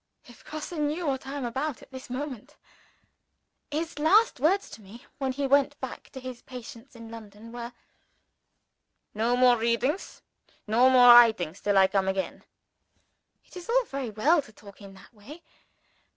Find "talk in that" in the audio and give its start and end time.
14.51-15.13